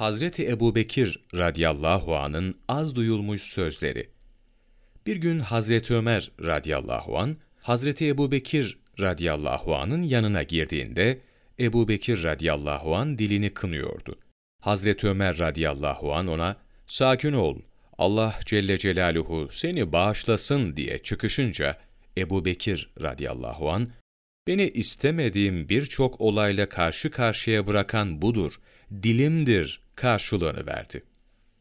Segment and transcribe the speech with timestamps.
[0.00, 4.10] Hazreti Ebubekir radıyallahu anın az duyulmuş sözleri.
[5.06, 11.20] Bir gün Hazreti Ömer radıyallahu an Hazreti Ebubekir radıyallahu anın yanına girdiğinde
[11.58, 14.18] Ebu Bekir radıyallahu an dilini kınıyordu.
[14.60, 16.56] Hazreti Ömer radıyallahu an ona
[16.86, 17.58] sakin ol
[17.98, 21.78] Allah Celle Celaluhu seni bağışlasın diye çıkışınca
[22.18, 23.88] Ebu Bekir radıyallahu an
[24.46, 28.60] beni istemediğim birçok olayla karşı karşıya bırakan budur,
[29.02, 31.02] dilimdir karşılığını verdi.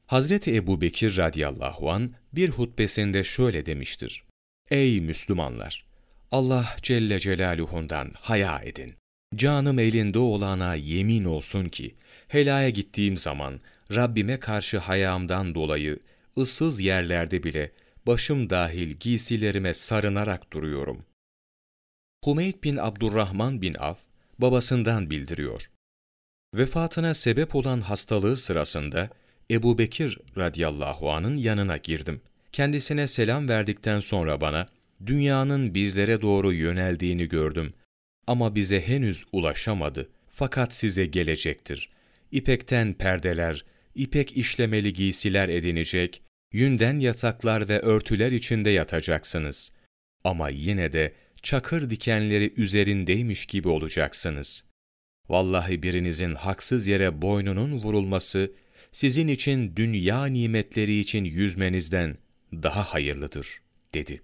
[0.08, 4.24] Hazreti Ebu Bekir radıyallahu an bir hutbesinde şöyle demiştir.
[4.72, 5.86] Ey Müslümanlar!
[6.32, 8.96] Allah Celle Celaluhu'ndan haya edin.
[9.36, 11.96] Canım elinde olana yemin olsun ki,
[12.28, 13.60] helaya gittiğim zaman
[13.96, 16.00] Rabbime karşı hayamdan dolayı
[16.38, 17.72] ıssız yerlerde bile
[18.08, 21.06] başım dahil giysilerime sarınarak duruyorum.
[22.24, 23.98] Humeyd bin Abdurrahman bin Af,
[24.40, 25.70] babasından bildiriyor.
[26.54, 29.10] Vefatına sebep olan hastalığı sırasında
[29.52, 32.22] Ebu Bekir radıyallahu anın yanına girdim.
[32.52, 34.68] Kendisine selam verdikten sonra bana,
[35.06, 37.74] dünyanın bizlere doğru yöneldiğini gördüm
[38.28, 41.90] ama bize henüz ulaşamadı fakat size gelecektir.
[42.32, 49.72] İpekten perdeler, ipek işlemeli giysiler edinecek, yünden yataklar ve örtüler içinde yatacaksınız.
[50.24, 54.64] Ama yine de çakır dikenleri üzerindeymiş gibi olacaksınız.
[55.30, 58.52] Vallahi birinizin haksız yere boynunun vurulması,
[58.92, 62.18] sizin için dünya nimetleri için yüzmenizden
[62.54, 63.62] daha hayırlıdır,
[63.94, 64.22] dedi.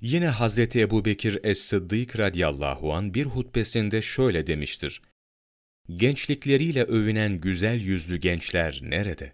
[0.00, 5.02] Yine Hazreti Ebu Bekir Es-Sıddık radiyallahu an bir hutbesinde şöyle demiştir.
[5.88, 9.32] Gençlikleriyle övünen güzel yüzlü gençler nerede?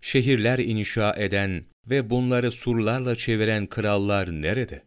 [0.00, 4.82] Şehirler inşa eden ve bunları surlarla çeviren krallar nerede?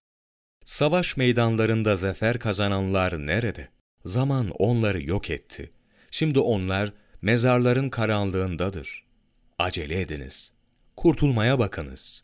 [0.66, 3.68] Savaş meydanlarında zafer kazananlar nerede?
[4.06, 5.72] Zaman onları yok etti.
[6.12, 9.06] Şimdi onlar mezarların karanlığındadır.
[9.60, 10.52] Acele ediniz.
[10.96, 12.24] Kurtulmaya bakınız.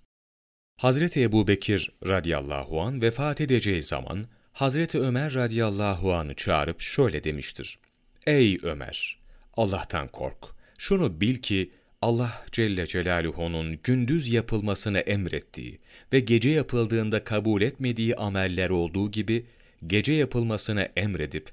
[0.77, 7.79] Hazreti Ebu Bekir radıyallahu an vefat edeceği zaman Hazreti Ömer radıyallahu an'ı çağırıp şöyle demiştir.
[8.25, 9.19] Ey Ömer!
[9.53, 10.45] Allah'tan kork.
[10.77, 15.79] Şunu bil ki Allah Celle Celaluhu'nun gündüz yapılmasını emrettiği
[16.13, 19.45] ve gece yapıldığında kabul etmediği ameller olduğu gibi,
[19.87, 21.49] gece yapılmasını emredip,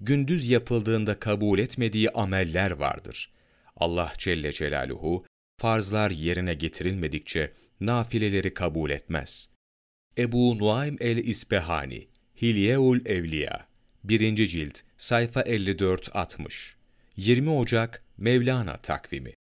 [0.00, 3.30] gündüz yapıldığında kabul etmediği ameller vardır.
[3.76, 5.24] Allah Celle Celaluhu,
[5.60, 9.48] farzlar yerine getirilmedikçe, nafileleri kabul etmez.
[10.18, 12.08] Ebu Nuaym el-İsbehani,
[12.42, 13.66] Hilyeul Evliya,
[14.04, 14.48] 1.
[14.48, 16.72] cilt, sayfa 54-60,
[17.16, 19.37] 20 Ocak Mevlana takvimi